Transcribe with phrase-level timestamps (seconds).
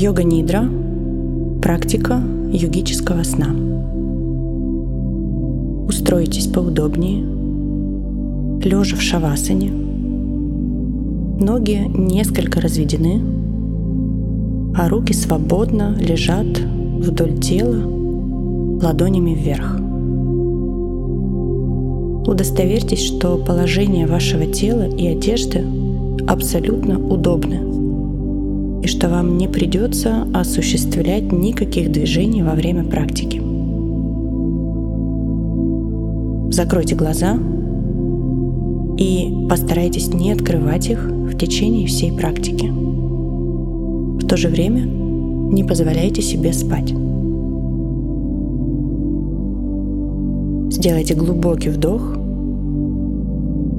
[0.00, 0.62] Йога Нидра–
[1.62, 3.48] практика йогического сна.
[5.88, 7.24] Устройтесь поудобнее,
[8.62, 9.72] лежа в шавасане.
[11.40, 13.20] Ноги несколько разведены,
[14.76, 16.46] а руки свободно лежат
[17.00, 17.82] вдоль тела
[18.80, 19.80] ладонями вверх.
[22.30, 25.64] Удостоверьтесь, что положение вашего тела и одежды
[26.28, 27.77] абсолютно удобны
[28.88, 33.40] что вам не придется осуществлять никаких движений во время практики.
[36.50, 37.38] Закройте глаза
[38.96, 42.66] и постарайтесь не открывать их в течение всей практики.
[42.66, 46.94] В то же время не позволяйте себе спать.
[50.70, 52.16] Сделайте глубокий вдох,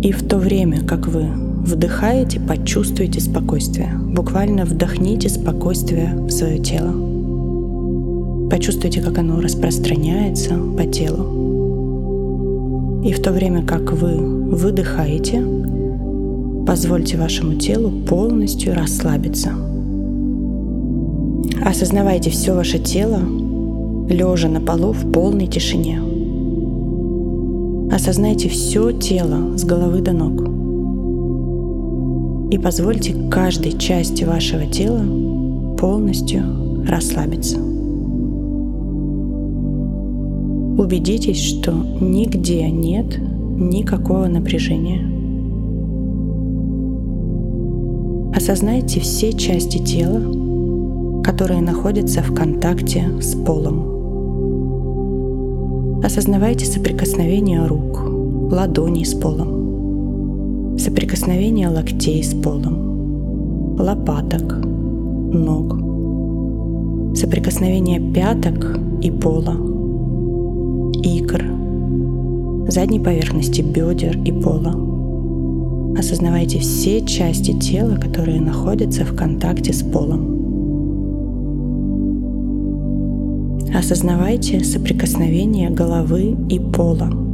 [0.02, 3.92] и в то время, как вы вдыхаете, почувствуйте спокойствие.
[3.98, 6.94] Буквально вдохните спокойствие в свое тело.
[8.50, 13.02] Почувствуйте, как оно распространяется по телу.
[13.04, 15.44] И в то время, как вы выдыхаете,
[16.66, 19.52] позвольте вашему телу полностью расслабиться.
[21.64, 23.20] Осознавайте все ваше тело,
[24.10, 26.02] лежа на полу в полной тишине.
[27.92, 30.49] Осознайте все тело с головы до ног
[32.50, 35.04] и позвольте каждой части вашего тела
[35.78, 36.44] полностью
[36.88, 37.58] расслабиться.
[40.78, 45.06] Убедитесь, что нигде нет никакого напряжения.
[48.36, 54.00] Осознайте все части тела, которые находятся в контакте с полом.
[56.04, 58.02] Осознавайте соприкосновение рук,
[58.52, 59.59] ладоней с полом
[60.80, 65.78] соприкосновение локтей с полом, лопаток, ног,
[67.18, 69.56] соприкосновение пяток и пола,
[71.04, 71.44] икр,
[72.70, 74.74] задней поверхности бедер и пола.
[75.98, 80.38] Осознавайте все части тела, которые находятся в контакте с полом.
[83.76, 87.12] Осознавайте соприкосновение головы и пола–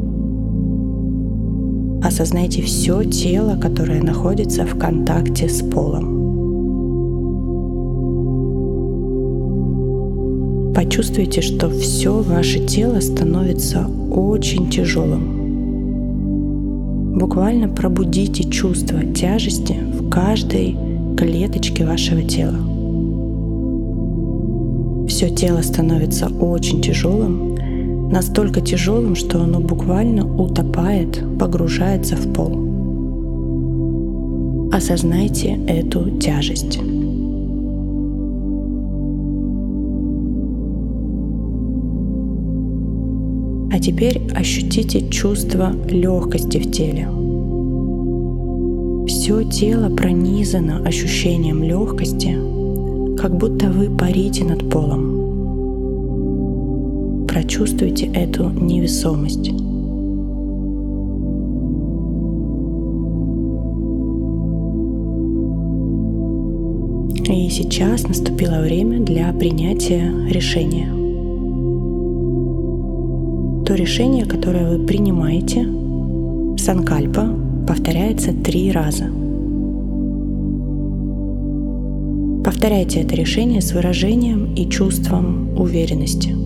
[2.05, 6.13] Осознайте все тело, которое находится в контакте с полом.
[10.75, 15.33] Почувствуйте, что все ваше тело становится очень тяжелым.
[17.17, 20.77] Буквально пробудите чувство тяжести в каждой
[21.17, 22.59] клеточке вашего тела.
[25.07, 27.54] Все тело становится очень тяжелым,
[28.11, 32.66] настолько тяжелым, что оно буквально утопает, погружается в пол.
[34.71, 36.79] Осознайте эту тяжесть.
[43.71, 47.07] А теперь ощутите чувство легкости в теле.
[49.07, 52.38] Все тело пронизано ощущением легкости,
[53.17, 55.14] как будто вы парите над полом
[57.35, 59.50] прочувствуйте эту невесомость.
[67.29, 70.88] И сейчас наступило время для принятия решения.
[73.66, 75.68] То решение, которое вы принимаете,
[76.57, 77.28] санкальпа,
[77.68, 79.07] повторяется три раза.
[82.45, 86.34] Повторяйте это решение с выражением и чувством уверенности–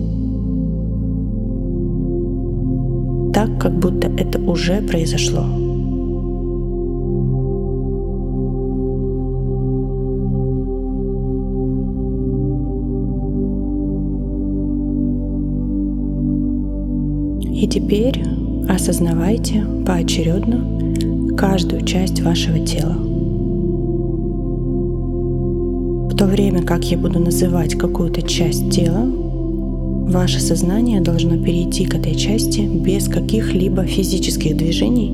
[3.60, 5.44] как будто это уже произошло.
[17.52, 18.24] И теперь
[18.66, 22.94] осознавайте поочередно каждую часть вашего тела.
[26.10, 29.29] В то время как я буду называть какую-то часть тела,
[30.10, 35.08] Ваше сознание должно перейти к этой части без каких-либо физических движений.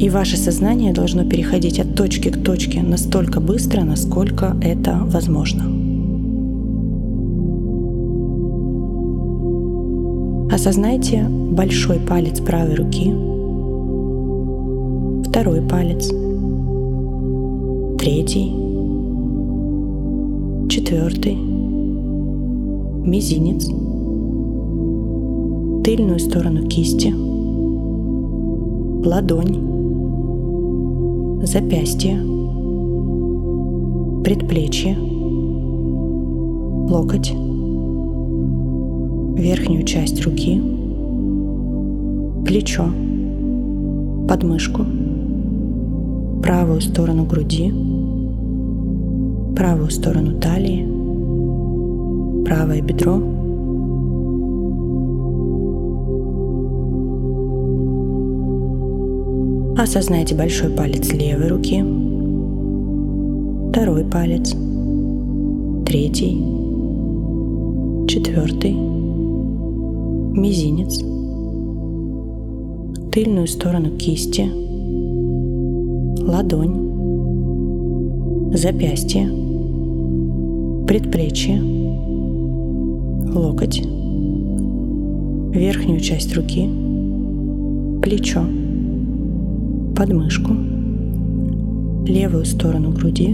[0.00, 5.62] И ваше сознание должно переходить от точки к точке настолько быстро, насколько это возможно.
[10.52, 13.12] Осознайте большой палец правой руки,
[15.28, 16.08] второй палец,
[18.00, 18.52] третий,
[20.68, 21.55] четвертый,
[23.06, 23.66] мизинец,
[25.84, 27.14] тыльную сторону кисти,
[29.06, 29.60] ладонь,
[31.46, 32.18] запястье,
[34.24, 34.96] предплечье,
[36.90, 37.32] локоть,
[39.36, 40.60] верхнюю часть руки,
[42.44, 42.86] плечо,
[44.28, 44.84] подмышку,
[46.42, 47.72] правую сторону груди,
[49.54, 50.95] правую сторону талии,
[52.46, 53.20] правое бедро,
[59.76, 61.84] Осознайте большой палец левой руки,
[63.70, 64.54] второй палец,
[65.84, 66.42] третий,
[68.08, 68.72] четвертый,
[70.32, 70.98] мизинец,
[73.12, 74.48] тыльную сторону кисти,
[76.22, 76.74] ладонь,
[78.54, 79.28] запястье,
[80.86, 81.85] предплечье,
[83.36, 83.82] локоть,
[85.54, 86.68] верхнюю часть руки,
[88.02, 88.42] плечо,
[89.94, 90.52] подмышку,
[92.06, 93.28] левую сторону груди,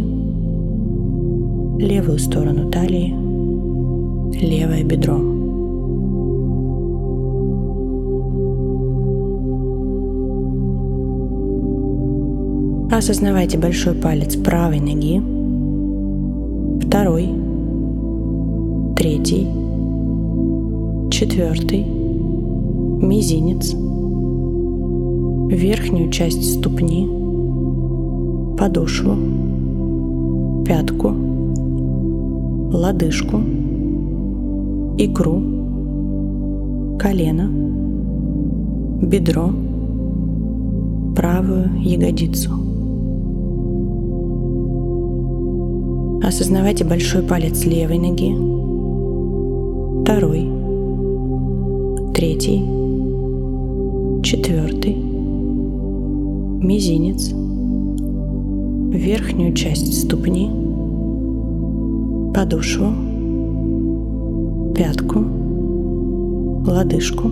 [1.79, 3.15] левую сторону талии,
[4.41, 5.21] левое бедро.
[12.91, 15.21] Осознавайте большой палец правой ноги,
[16.87, 17.29] второй,
[18.97, 19.47] третий,
[21.23, 23.73] четвертый, мизинец,
[25.53, 27.09] верхнюю часть ступни,
[28.59, 29.15] подошву,
[30.65, 31.13] пятку,
[32.73, 33.37] лодыжку,
[34.99, 35.41] икру,
[36.99, 37.49] колено,
[39.01, 39.51] бедро,
[41.15, 42.51] правую ягодицу.
[46.27, 48.35] Осознавайте большой палец левой ноги,
[50.03, 50.62] второй,
[52.23, 52.63] третий,
[54.23, 54.95] четвертый,
[56.63, 57.33] мизинец,
[58.95, 60.49] верхнюю часть ступни,
[62.33, 62.93] подошву,
[64.73, 65.19] пятку,
[66.65, 67.27] лодыжку,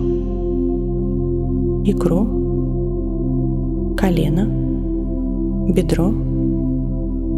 [1.85, 2.25] икру,
[3.95, 4.45] колено,
[5.73, 6.11] бедро,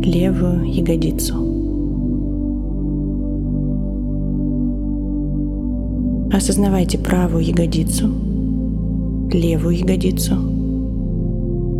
[0.02, 1.63] левую ягодицу.
[6.34, 8.10] Осознавайте правую ягодицу,
[9.32, 10.36] левую ягодицу–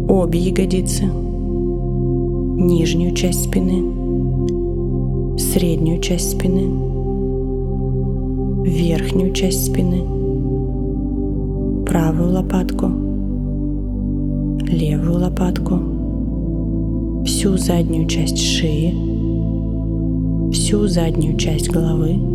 [0.08, 3.82] обе ягодицы, нижнюю часть спины,
[5.40, 6.68] среднюю часть спины,
[8.64, 10.04] верхнюю часть спины,
[11.86, 12.88] правую лопатку,
[14.68, 18.94] левую лопатку, всю заднюю часть шеи,
[20.52, 22.33] всю заднюю часть головы,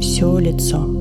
[0.00, 0.78] все лицо–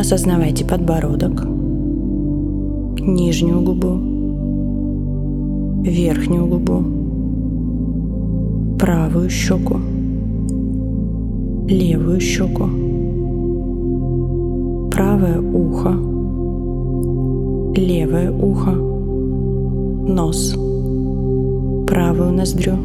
[0.00, 1.44] Осознавайте подбородок,
[3.00, 3.98] нижнюю губу,
[5.82, 6.84] верхнюю губу,
[8.78, 9.76] правую щеку,
[11.68, 12.68] левую щеку,
[14.90, 15.92] правое ухо,
[17.76, 18.72] левое ухо,
[20.08, 20.56] нос,
[21.86, 22.78] правую ноздрю,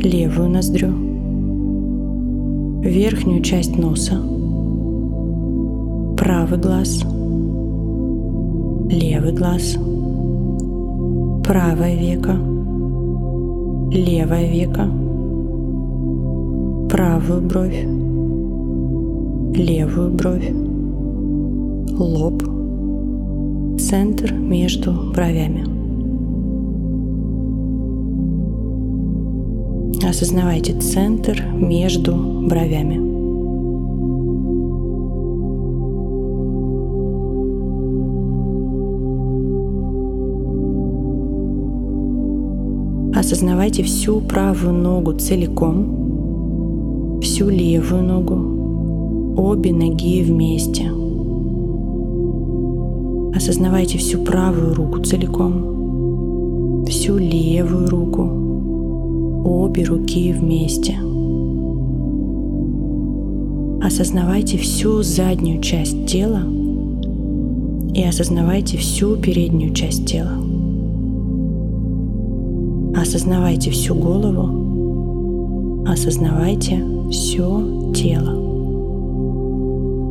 [0.00, 0.92] левую ноздрю,
[2.82, 4.20] верхнюю часть носа,
[6.16, 7.02] правый глаз,
[8.90, 9.76] левый глаз,
[11.44, 12.36] правое веко,
[13.92, 14.88] левое веко,
[16.90, 17.84] правую бровь,
[19.56, 20.52] левую бровь,
[21.98, 22.42] лоб,
[23.80, 25.75] центр между бровями.
[30.04, 33.16] Осознавайте центр между бровями.
[43.18, 48.34] Осознавайте всю правую ногу целиком, всю левую ногу,
[49.40, 50.90] обе ноги вместе.
[53.34, 58.45] Осознавайте всю правую руку целиком, всю левую руку,
[59.46, 60.98] обе руки вместе.
[63.82, 66.42] Осознавайте всю заднюю часть тела
[67.94, 70.32] и осознавайте всю переднюю часть тела.
[73.00, 78.34] Осознавайте всю голову, осознавайте все тело,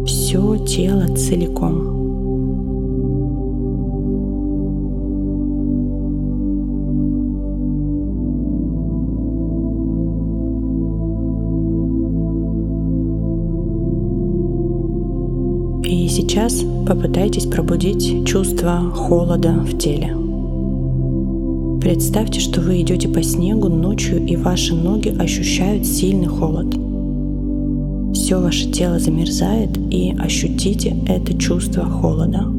[0.05, 1.94] все тело целиком.
[16.85, 20.15] Попытайтесь пробудить чувство холода в теле.
[21.81, 26.75] Представьте, что вы идете по снегу ночью и ваши ноги ощущают сильный холод.
[28.15, 32.54] Все ваше тело замерзает и ощутите это чувство холода.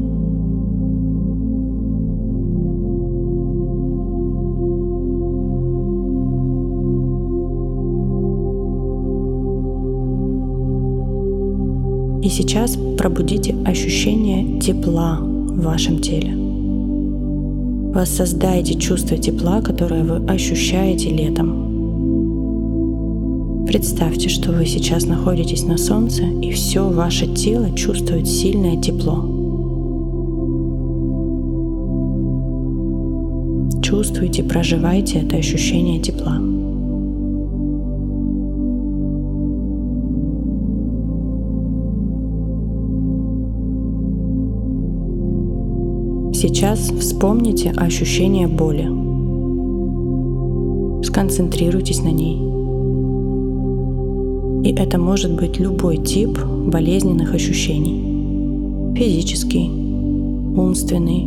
[12.27, 16.35] И сейчас пробудите ощущение тепла в вашем теле.
[17.93, 21.63] Воссоздайте чувство тепла, которое вы ощущаете летом.
[23.65, 29.23] Представьте, что вы сейчас находитесь на солнце, и все ваше тело чувствует сильное тепло.
[33.81, 36.41] Чувствуйте, проживайте это ощущение тепла.
[46.39, 48.87] Сейчас вспомните ощущение боли.
[51.03, 52.37] Сконцентрируйтесь на ней.
[54.63, 58.93] И это может быть любой тип болезненных ощущений.
[58.95, 59.67] Физический,
[60.55, 61.23] умственный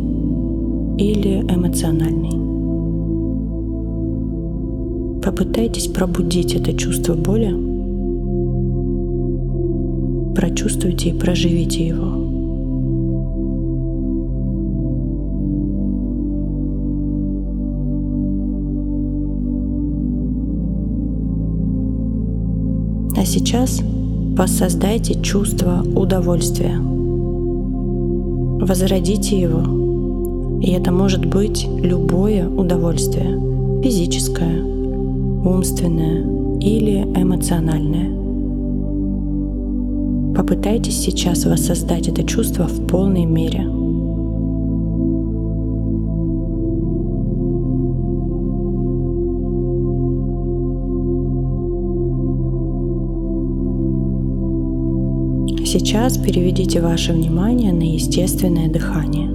[0.97, 2.31] или эмоциональный.
[5.21, 7.53] Попытайтесь пробудить это чувство боли.
[10.35, 12.20] Прочувствуйте и проживите его.
[23.31, 26.77] Сейчас воссоздайте чувство удовольствия.
[28.59, 30.59] Возродите его.
[30.59, 33.39] И это может быть любое удовольствие.
[33.81, 38.11] Физическое, умственное или эмоциональное.
[40.35, 43.65] Попытайтесь сейчас воссоздать это чувство в полной мере–
[55.71, 59.29] Сейчас переведите ваше внимание на естественное дыхание.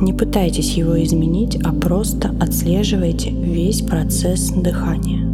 [0.00, 5.28] Не пытайтесь его изменить, а просто отслеживайте весь процесс дыхания.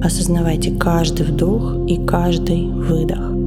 [0.00, 3.37] Осознавайте каждый вдох и каждый выдох.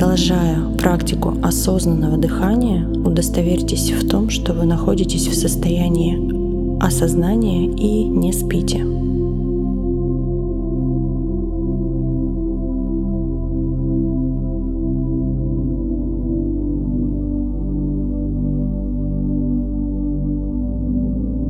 [0.00, 6.16] Продолжая практику осознанного дыхания, удостоверьтесь в том, что вы находитесь в состоянии
[6.82, 8.78] осознания и не спите.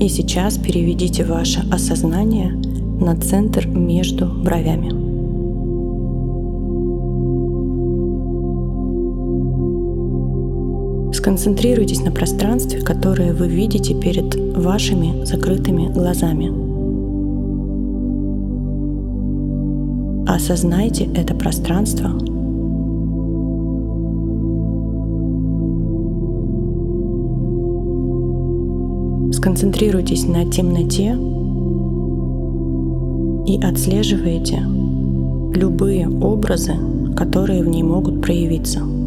[0.04, 2.50] И сейчас переведите ваше осознание
[3.00, 5.09] на центр между бровями.
[11.12, 16.70] Сконцентрируйтесь на пространстве, которое вы видите перед вашими закрытыми глазами.
[20.28, 22.10] Осознайте это пространство.
[29.32, 31.16] Сконцентрируйтесь на темноте
[33.46, 34.58] и отслеживайте
[35.54, 36.74] любые образы,
[37.16, 38.99] которые в ней могут проявиться.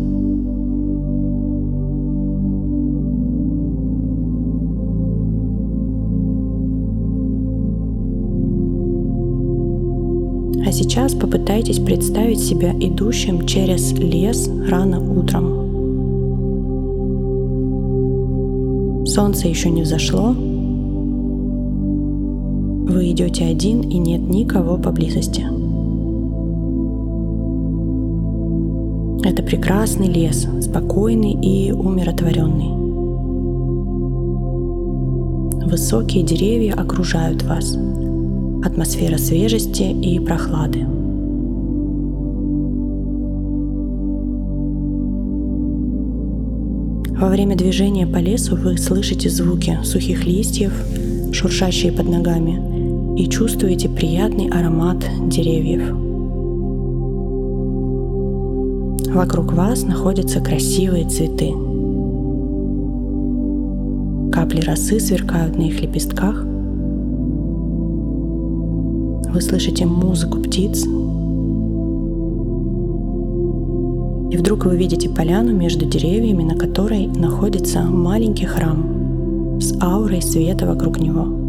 [10.73, 15.61] Сейчас попытайтесь представить себя идущим через лес рано утром.
[19.05, 20.33] Солнце еще не взошло.
[22.91, 25.45] Вы идете один и нет никого поблизости.
[29.25, 32.81] Это прекрасный лес, спокойный и умиротворенный.
[35.69, 37.77] Высокие деревья окружают вас–
[38.65, 40.85] атмосфера свежести и прохлады.
[47.19, 50.73] Во время движения по лесу вы слышите звуки сухих листьев,
[51.31, 55.91] шуршащие под ногами, и чувствуете приятный аромат деревьев.
[59.13, 61.53] Вокруг вас находятся красивые цветы.
[64.31, 66.43] Капли росы сверкают на их лепестках,
[69.33, 70.83] вы слышите музыку птиц.
[74.31, 80.65] И вдруг вы видите поляну между деревьями, на которой находится маленький храм с аурой света
[80.65, 81.43] вокруг него.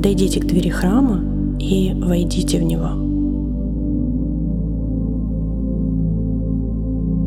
[0.00, 1.20] подойдите к двери храма
[1.58, 2.88] и войдите в него.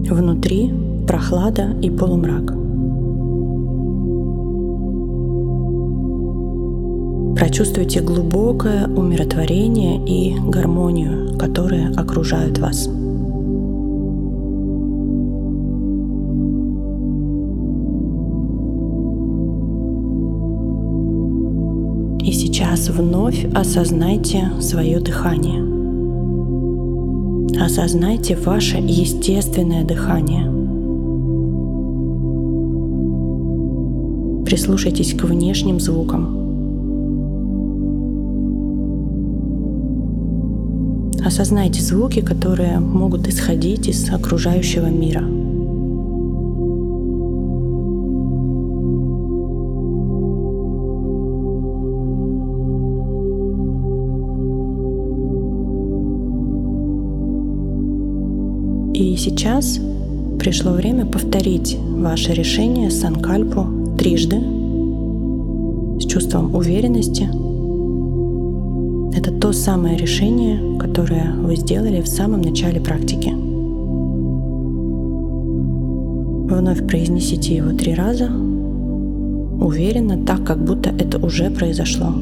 [0.10, 0.74] Внутри
[1.08, 2.63] прохлада и полумрак.
[7.36, 12.88] Прочувствуйте глубокое умиротворение и гармонию, которые окружают вас.
[22.24, 25.64] И сейчас вновь осознайте свое дыхание.
[27.60, 30.52] Осознайте ваше естественное дыхание.
[34.46, 36.43] Прислушайтесь к внешним звукам.
[41.26, 45.24] Осознайте звуки, которые могут исходить из окружающего мира.
[58.94, 59.80] И сейчас
[60.40, 64.40] пришло время повторить ваше решение Санкальпу трижды
[66.00, 67.30] с чувством уверенности.
[69.16, 73.30] Это то самое решение, которое вы сделали в самом начале практики.
[76.50, 78.30] Вновь произнесите его три раза,
[79.62, 82.14] уверенно, так, как будто это уже произошло.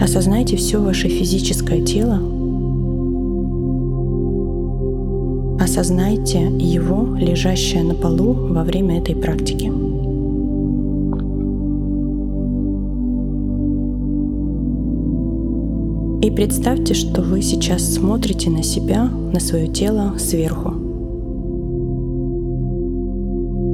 [0.00, 2.18] Осознайте все ваше физическое тело.
[5.60, 9.89] Осознайте его, лежащее на полу во время этой практики.
[16.34, 20.70] Представьте, что вы сейчас смотрите на себя, на свое тело сверху.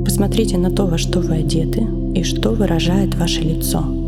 [0.04, 3.84] Посмотрите на то, во что вы одеты и что выражает ваше лицо–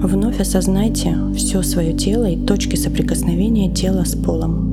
[0.00, 4.68] Вновь осознайте все свое тело и точки соприкосновения тела с полом.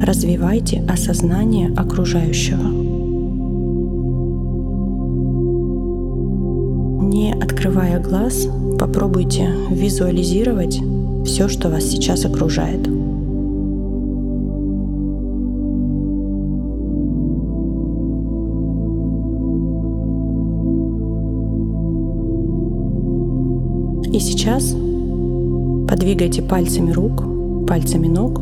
[0.00, 2.87] Развивайте осознание окружающего.
[7.98, 10.80] Глаз, попробуйте визуализировать
[11.24, 12.86] все, что вас сейчас окружает.
[24.12, 24.74] И сейчас
[25.88, 27.24] подвигайте пальцами рук,
[27.66, 28.40] пальцами ног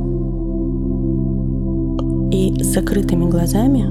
[2.33, 3.87] и с закрытыми глазами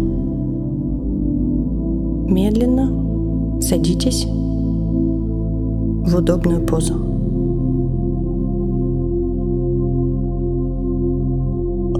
[2.31, 4.25] медленно садитесь
[6.05, 6.95] в удобную позу.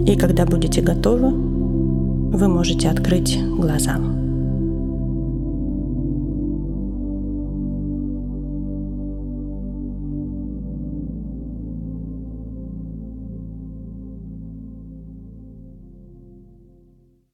[0.05, 3.97] И когда будете готовы, вы можете открыть глаза.